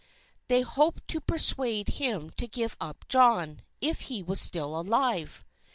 [0.47, 5.45] They hoped to persuade him to give up John, if he was still alive.